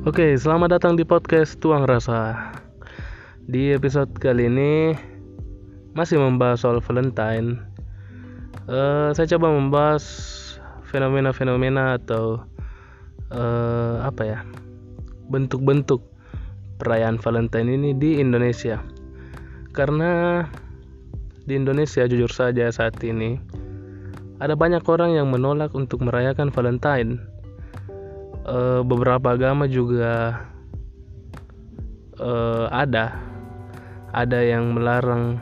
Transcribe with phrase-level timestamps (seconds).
[0.00, 2.56] Oke, selamat datang di podcast Tuang Rasa.
[3.44, 4.96] Di episode kali ini
[5.92, 7.60] masih membahas soal Valentine.
[8.64, 10.00] Eh, saya coba membahas
[10.88, 12.40] fenomena-fenomena atau
[13.28, 14.40] eh, apa ya
[15.28, 16.00] bentuk-bentuk
[16.80, 18.80] perayaan Valentine ini di Indonesia.
[19.76, 20.40] Karena
[21.44, 23.36] di Indonesia jujur saja saat ini
[24.40, 27.20] ada banyak orang yang menolak untuk merayakan Valentine
[28.50, 30.42] uh, beberapa agama juga
[32.18, 33.14] uh, ada
[34.10, 35.38] ada yang melarang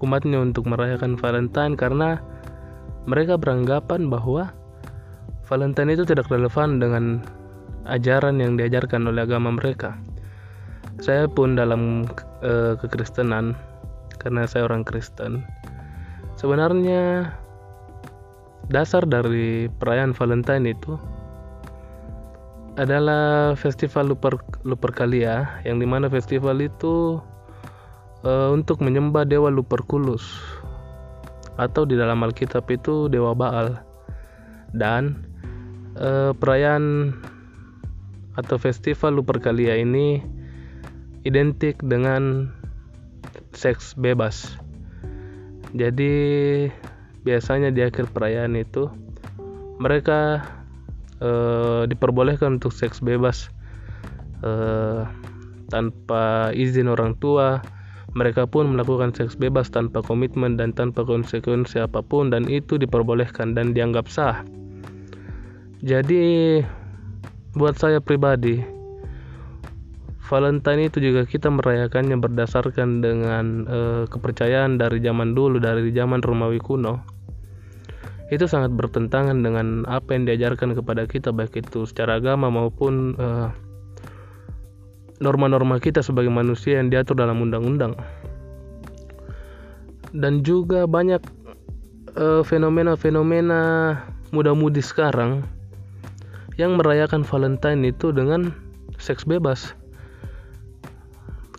[0.00, 2.16] umatnya untuk merayakan Valentine karena
[3.04, 4.48] mereka beranggapan bahwa
[5.44, 7.20] Valentine itu tidak relevan dengan
[7.84, 9.98] ajaran yang diajarkan oleh agama mereka.
[11.00, 12.06] Saya pun dalam
[12.44, 13.56] uh, kekristenan
[14.20, 15.44] karena saya orang Kristen.
[16.36, 17.34] Sebenarnya
[18.72, 20.96] dasar dari perayaan Valentine itu
[22.80, 27.20] adalah festival Luper Lupercalia yang di mana festival itu
[28.24, 30.24] uh, untuk menyembah dewa Luperculus.
[31.60, 33.76] Atau di dalam Alkitab itu dewa Baal.
[34.72, 35.28] Dan
[36.00, 37.12] uh, perayaan
[38.40, 40.24] atau festival Lupercalia ini
[41.28, 42.48] identik dengan
[43.52, 44.56] seks bebas.
[45.76, 46.14] Jadi
[47.28, 48.88] biasanya di akhir perayaan itu
[49.76, 50.48] mereka
[51.22, 53.48] uh, diperbolehkan untuk seks bebas.
[54.40, 55.04] Uh,
[55.70, 57.62] tanpa izin orang tua
[58.18, 63.54] mereka pun melakukan seks bebas tanpa komitmen dan tanpa konsekuensi apa pun dan itu diperbolehkan
[63.54, 64.42] dan dianggap sah.
[65.80, 66.58] Jadi
[67.54, 68.60] buat saya pribadi
[70.30, 76.62] Valentine itu juga kita merayakannya berdasarkan dengan uh, kepercayaan dari zaman dulu dari zaman Romawi
[76.62, 77.02] kuno
[78.30, 83.50] itu sangat bertentangan dengan apa yang diajarkan kepada kita baik itu secara agama maupun norma
[85.50, 87.98] norma-norma kita sebagai manusia yang diatur dalam undang-undang
[90.16, 91.20] dan juga banyak
[92.46, 93.60] fenomena fenomena-fenomena
[94.30, 95.42] muda-mudi sekarang
[96.58, 98.52] yang merayakan Valentine itu dengan
[99.00, 99.72] seks bebas.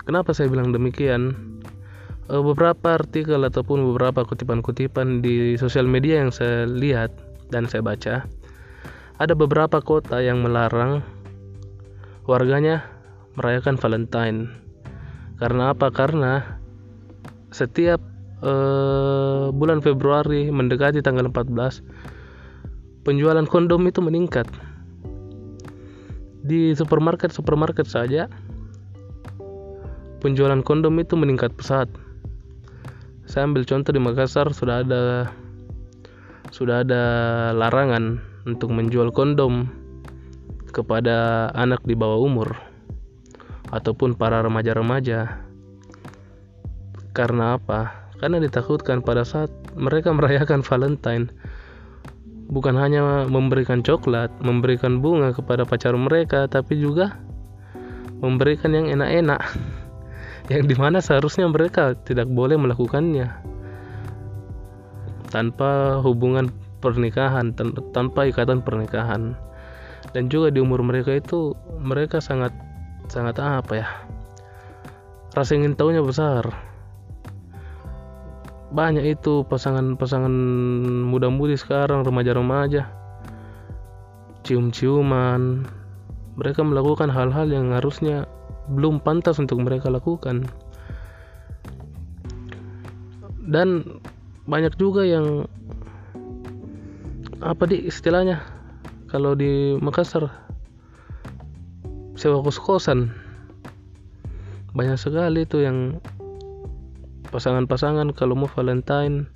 [0.05, 1.50] Kenapa saya bilang demikian?
[2.29, 7.09] Eh, beberapa artikel ataupun beberapa kutipan-kutipan di sosial media yang saya lihat
[7.49, 8.29] dan saya baca
[9.17, 11.01] ada beberapa kota yang melarang
[12.29, 12.85] warganya
[13.37, 14.49] merayakan Valentine.
[15.41, 15.89] Karena apa?
[15.89, 16.61] Karena
[17.49, 17.97] setiap
[18.45, 21.81] uh, bulan Februari mendekati tanggal 14
[23.01, 24.45] penjualan kondom itu meningkat.
[26.41, 28.29] Di supermarket supermarket saja
[30.21, 31.89] penjualan kondom itu meningkat pesat
[33.31, 35.31] saya ambil contoh di Makassar sudah ada
[36.51, 37.03] sudah ada
[37.55, 39.71] larangan untuk menjual kondom
[40.75, 42.59] kepada anak di bawah umur
[43.71, 45.47] ataupun para remaja-remaja.
[47.15, 48.11] Karena apa?
[48.19, 49.47] Karena ditakutkan pada saat
[49.79, 51.31] mereka merayakan Valentine
[52.51, 57.15] bukan hanya memberikan coklat, memberikan bunga kepada pacar mereka, tapi juga
[58.19, 59.39] memberikan yang enak-enak
[60.51, 63.31] yang di mana seharusnya mereka tidak boleh melakukannya.
[65.31, 66.51] Tanpa hubungan
[66.83, 67.55] pernikahan
[67.95, 69.37] tanpa ikatan pernikahan.
[70.11, 72.51] Dan juga di umur mereka itu mereka sangat
[73.07, 73.87] sangat apa ya
[75.31, 76.43] rasa ingin tahunya besar.
[78.71, 80.31] Banyak itu pasangan-pasangan
[81.07, 82.87] muda-mudi sekarang remaja-remaja.
[84.47, 85.67] Cium-ciuman.
[86.39, 88.27] Mereka melakukan hal-hal yang harusnya
[88.71, 90.47] belum pantas untuk mereka lakukan.
[93.51, 93.99] Dan
[94.47, 95.45] banyak juga yang
[97.41, 98.39] apa di istilahnya
[99.09, 100.29] kalau di Makassar
[102.15, 103.11] sewa kos-kosan.
[104.71, 105.99] Banyak sekali itu yang
[107.33, 109.27] pasangan-pasangan kalau mau Valentine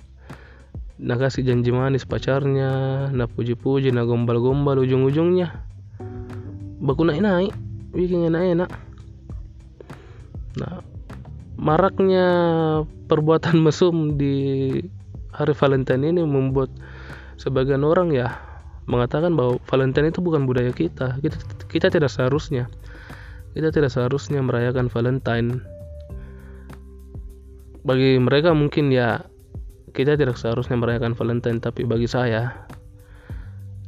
[0.96, 5.52] nak kasih janji manis pacarnya nak puji-puji nak gombal-gombal ujung-ujungnya.
[6.80, 7.52] Baku naik-naik
[7.92, 8.85] bikin enak-enak
[10.56, 10.80] Nah,
[11.60, 12.28] maraknya
[13.08, 14.68] perbuatan mesum di
[15.32, 16.72] hari Valentine ini membuat
[17.36, 18.40] sebagian orang ya
[18.88, 21.20] mengatakan bahwa Valentine itu bukan budaya kita.
[21.20, 21.38] Kita
[21.68, 22.70] kita tidak seharusnya
[23.56, 25.64] kita tidak seharusnya merayakan Valentine.
[27.88, 29.24] Bagi mereka mungkin ya
[29.96, 32.68] kita tidak seharusnya merayakan Valentine, tapi bagi saya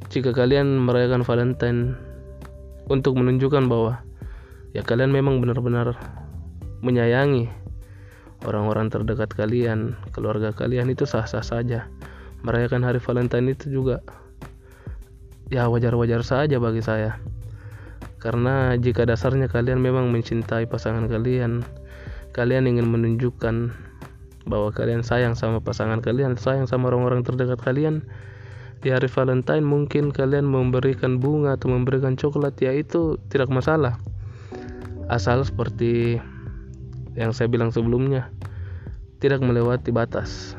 [0.09, 2.01] jika kalian merayakan Valentine
[2.89, 4.01] untuk menunjukkan bahwa
[4.73, 6.01] ya kalian memang benar-benar
[6.85, 7.51] menyayangi
[8.47, 11.91] orang-orang terdekat kalian, keluarga kalian itu sah-sah saja.
[12.47, 13.99] Merayakan hari Valentine itu juga
[15.51, 17.19] ya wajar-wajar saja bagi saya.
[18.19, 21.63] karena jika dasarnya kalian memang mencintai pasangan kalian
[22.35, 23.71] kalian ingin menunjukkan
[24.51, 28.03] bahwa kalian sayang sama pasangan kalian sayang sama orang-orang terdekat kalian
[28.83, 33.99] di hari Valentine mungkin kalian memberikan bunga atau memberikan coklat ya itu tidak masalah
[35.11, 36.19] asal seperti
[37.19, 38.31] yang saya bilang sebelumnya
[39.19, 40.55] tidak melewati batas.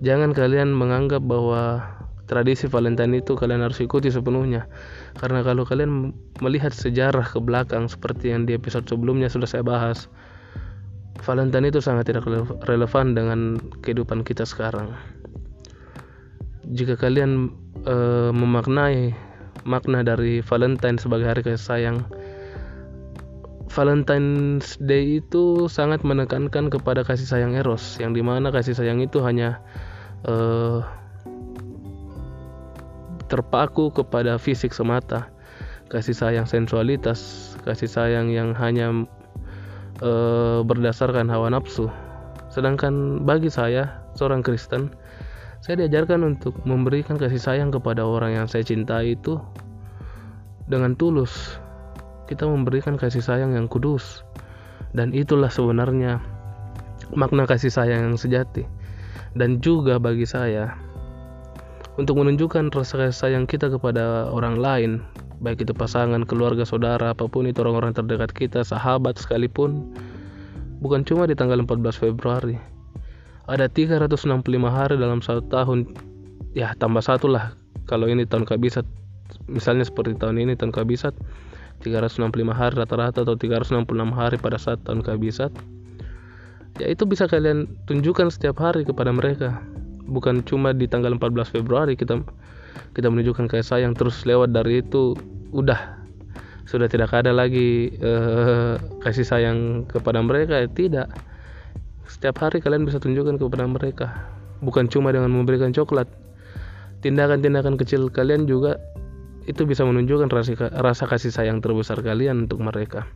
[0.00, 1.84] Jangan kalian menganggap bahwa
[2.26, 4.66] tradisi Valentine itu kalian harus ikuti sepenuhnya.
[5.20, 10.08] Karena kalau kalian melihat sejarah ke belakang seperti yang di episode sebelumnya sudah saya bahas
[11.22, 12.26] Valentine itu sangat tidak
[12.66, 14.90] relevan dengan kehidupan kita sekarang.
[16.72, 17.52] Jika kalian
[17.84, 19.12] uh, memaknai
[19.68, 21.62] makna dari Valentine sebagai hari kasih
[23.72, 29.24] Valentine's Day itu sangat menekankan kepada kasih sayang eros yang di mana kasih sayang itu
[29.24, 29.64] hanya
[30.28, 30.84] uh,
[33.32, 35.32] terpaku kepada fisik semata.
[35.88, 39.04] Kasih sayang sensualitas kasih sayang yang hanya
[40.00, 40.12] e,
[40.64, 41.88] berdasarkan hawa nafsu.
[42.48, 44.92] Sedangkan bagi saya seorang Kristen
[45.62, 49.36] saya diajarkan untuk memberikan kasih sayang kepada orang yang saya cintai itu
[50.66, 51.60] dengan tulus
[52.32, 54.24] kita memberikan kasih sayang yang kudus.
[54.96, 56.20] Dan itulah sebenarnya
[57.12, 58.64] makna kasih sayang yang sejati.
[59.36, 60.72] Dan juga bagi saya
[62.00, 65.04] untuk menunjukkan rasa kasih sayang kita kepada orang lain
[65.42, 69.90] baik itu pasangan, keluarga, saudara, apa pun itu orang-orang terdekat kita, sahabat sekalipun
[70.78, 72.56] bukan cuma di tanggal 14 Februari.
[73.50, 74.22] Ada 365
[74.70, 75.90] hari dalam satu tahun.
[76.54, 77.58] Ya tambah satu lah.
[77.90, 78.86] Kalau ini tahun kabisat
[79.50, 81.10] misalnya seperti tahun ini tahun kabisat
[81.82, 83.84] 365 hari rata-rata atau 366
[84.14, 85.50] hari pada saat tahun kabisat
[86.80, 89.60] ya itu bisa kalian tunjukkan setiap hari kepada mereka.
[90.08, 92.20] Bukan cuma di tanggal 14 Februari kita
[92.96, 95.16] kita menunjukkan kasih sayang terus lewat dari itu
[95.52, 96.00] udah.
[96.64, 101.10] Sudah tidak ada lagi uh, kasih sayang kepada mereka tidak.
[102.08, 104.06] Setiap hari kalian bisa tunjukkan kepada mereka.
[104.62, 106.06] Bukan cuma dengan memberikan coklat
[107.02, 108.78] tindakan-tindakan kecil kalian juga
[109.46, 113.10] itu bisa menunjukkan rasa, rasa kasih sayang terbesar kalian untuk mereka.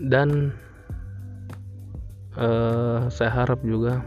[0.00, 0.52] Dan
[2.36, 4.04] uh, saya harap juga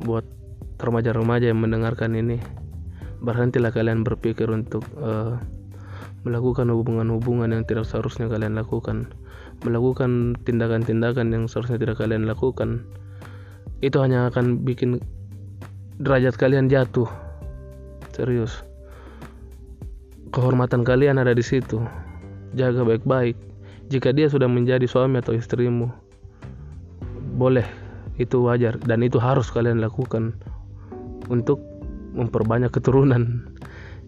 [0.00, 0.24] buat
[0.80, 2.38] remaja-remaja yang mendengarkan ini
[3.18, 5.36] berhentilah kalian berpikir untuk uh,
[6.22, 9.08] melakukan hubungan-hubungan yang tidak seharusnya kalian lakukan.
[9.66, 12.86] Melakukan tindakan-tindakan yang seharusnya tidak kalian lakukan.
[13.82, 15.02] Itu hanya akan bikin
[15.98, 17.10] derajat kalian jatuh.
[18.14, 18.67] Serius
[20.30, 21.80] kehormatan kalian ada di situ.
[22.56, 23.36] Jaga baik-baik.
[23.88, 25.88] Jika dia sudah menjadi suami atau istrimu
[27.38, 27.64] boleh.
[28.18, 30.34] Itu wajar dan itu harus kalian lakukan
[31.30, 31.62] untuk
[32.18, 33.46] memperbanyak keturunan.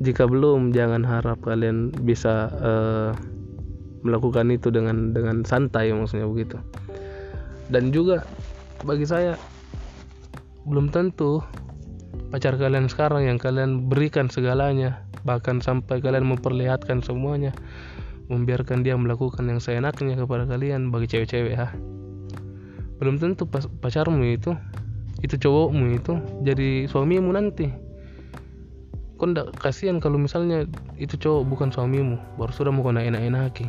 [0.02, 3.12] Jika belum jangan harap kalian bisa uh,
[4.02, 6.56] melakukan itu dengan dengan santai maksudnya begitu.
[7.70, 8.26] Dan juga
[8.82, 9.36] bagi saya
[10.66, 11.44] belum tentu
[12.30, 17.54] pacar kalian sekarang yang kalian berikan segalanya bahkan sampai kalian memperlihatkan semuanya
[18.30, 21.70] membiarkan dia melakukan yang seenaknya kepada kalian bagi cewek-cewek ya
[23.00, 24.54] belum tentu pacarmu itu
[25.20, 27.68] itu cowokmu itu jadi suamimu nanti.
[29.20, 30.64] Kau ndak kasihan kalau misalnya
[30.96, 33.68] itu cowok bukan suamimu baru sudah mau kau enak-enaki.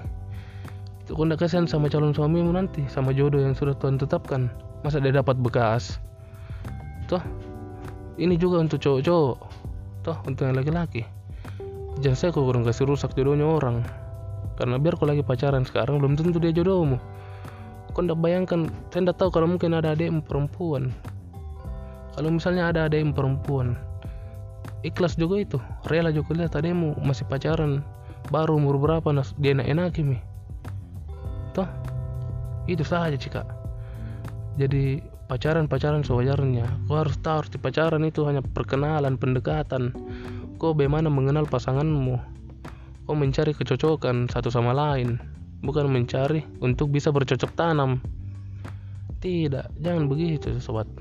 [1.04, 4.48] Itu kau ndak kasihan sama calon suamimu nanti sama jodoh yang sudah Tuhan tetapkan.
[4.88, 6.00] Masa dia dapat bekas?
[7.12, 7.20] Toh
[8.22, 9.38] ini juga untuk cowok-cowok.
[10.06, 11.02] Toh untuk yang laki-laki.
[12.06, 13.82] Jangan saya kau kurang kasih rusak jodohnya orang.
[14.56, 17.02] Karena biar kau lagi pacaran sekarang belum tentu dia jodohmu.
[17.98, 20.94] Kau ndak bayangkan saya ndak tahu kalau mungkin ada adik perempuan.
[22.14, 23.74] Kalau misalnya ada adik perempuan
[24.82, 25.58] ikhlas juga itu.
[25.88, 27.86] Rela juga lihat ademu masih pacaran.
[28.30, 29.34] Baru umur berapa nas?
[29.38, 30.18] Dia enak enak mi.
[31.54, 31.68] Toh
[32.70, 33.44] itu saja cika.
[34.58, 36.68] Jadi pacaran pacaran sewajarnya.
[36.92, 39.96] Kau harus tahu di pacaran itu hanya perkenalan pendekatan.
[40.60, 42.20] Kau bagaimana mengenal pasanganmu?
[43.08, 45.16] Kau mencari kecocokan satu sama lain
[45.64, 48.04] bukan mencari untuk bisa bercocok tanam.
[49.24, 50.92] Tidak jangan begitu sobat.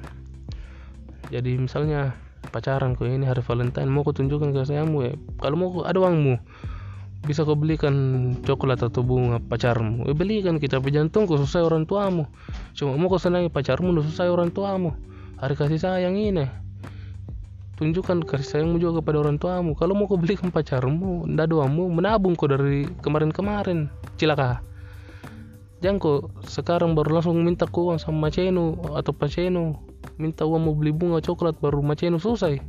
[1.34, 2.14] Jadi misalnya
[2.54, 5.12] pacaran kau ini hari Valentine mau kau tunjukkan ke sayangmu ya?
[5.42, 6.38] Kalau mau ada uangmu
[7.21, 7.95] bisa kau belikan
[8.49, 10.09] coklat atau bunga pacarmu.
[10.09, 12.25] Ya belikan kita tapi jantung kau selesai orang tuamu.
[12.73, 14.97] Cuma mau kau senangi pacarmu selesai orang tuamu.
[15.37, 16.49] Hari kasih sayang ini.
[17.77, 19.77] Tunjukkan kasih sayangmu juga kepada orang tuamu.
[19.77, 23.93] Kalau mau kau belikan pacarmu ndak doamu menabung kau dari kemarin-kemarin.
[24.17, 24.65] Cilaka.
[25.85, 29.81] Jangan kau sekarang baru langsung minta uang sama Macenu atau Pacenu
[30.21, 32.61] minta uang mau beli bunga coklat baru Macenu selesai.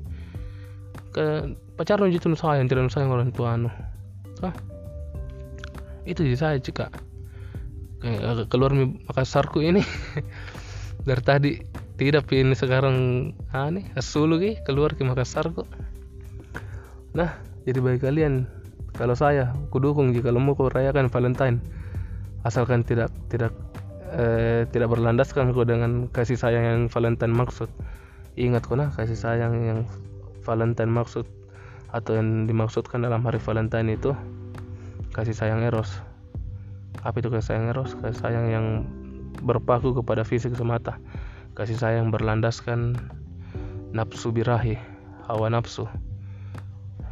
[1.12, 3.56] Ke pacaran gitu sayang tidak sayang orang tua
[4.42, 4.54] toh
[6.10, 6.90] itu saya cika
[8.02, 9.86] kayak keluar Makassarku ini.
[11.08, 11.52] Dari tadi
[11.98, 15.70] tidak ini sekarang ah nih asulu ki keluar ke Makassar kok
[17.14, 18.50] nah jadi bagi kalian.
[18.92, 21.62] Kalau saya kudukung jika mau kau rayakan Valentine.
[22.42, 23.54] Asalkan tidak tidak
[24.18, 27.70] eh, tidak berlandaskan kok dengan kasih sayang yang Valentine maksud.
[28.36, 29.80] Ingat kok nah kasih sayang yang
[30.42, 31.30] Valentine maksud
[31.92, 34.16] atau yang dimaksudkan dalam hari Valentine itu
[35.12, 36.00] kasih sayang eros.
[37.04, 37.92] Apa itu kasih sayang eros?
[38.00, 38.66] Kasih sayang yang
[39.44, 41.00] berpaku kepada fisik semata.
[41.52, 42.96] Kasih sayang berlandaskan
[43.92, 44.80] nafsu birahi
[45.28, 45.88] hawa nafsu.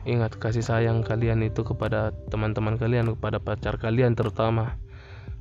[0.07, 4.79] Ingat kasih sayang kalian itu kepada teman-teman kalian kepada pacar kalian terutama.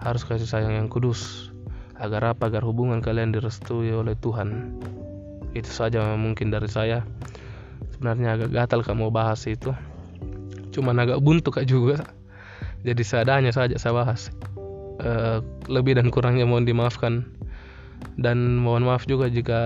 [0.03, 1.51] Harus kasih sayang yang kudus
[1.95, 2.51] agar apa?
[2.51, 4.79] Agar hubungan kalian direstui oleh Tuhan.
[5.55, 7.07] Itu saja mungkin dari saya
[7.99, 9.75] sebenarnya agak gatal kamu bahas itu.
[10.71, 12.07] Cuman agak buntu kak juga.
[12.87, 14.31] Jadi seadanya saja saya bahas.
[15.03, 17.27] Uh, lebih dan kurangnya mohon dimaafkan.
[18.15, 19.59] Dan mohon maaf juga jika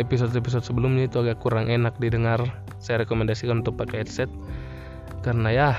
[0.00, 2.40] episode-episode sebelumnya itu agak kurang enak didengar.
[2.80, 4.32] Saya rekomendasikan untuk pakai headset.
[5.20, 5.70] Karena ya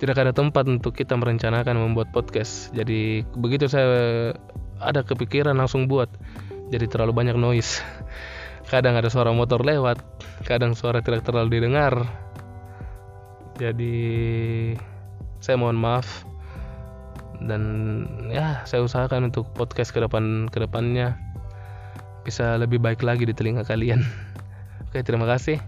[0.00, 2.72] tidak ada tempat untuk kita merencanakan membuat podcast.
[2.72, 4.32] Jadi begitu saya
[4.80, 6.08] ada kepikiran langsung buat.
[6.72, 7.84] Jadi terlalu banyak noise
[8.70, 9.98] kadang ada suara motor lewat
[10.46, 12.06] kadang suara tidak terlalu didengar
[13.58, 13.96] jadi
[15.42, 16.24] saya mohon maaf
[17.42, 17.62] dan
[18.30, 21.18] ya saya usahakan untuk podcast ke depan ke depannya
[22.22, 24.02] bisa lebih baik lagi di telinga kalian.
[24.88, 25.58] Oke, terima kasih.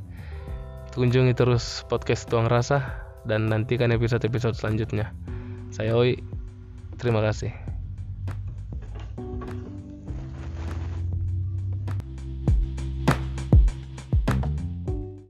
[0.95, 5.11] Kunjungi terus podcast Tuang Rasa dan nantikan episode-episode selanjutnya.
[5.75, 6.23] Saya Oi.
[6.95, 7.74] Terima kasih.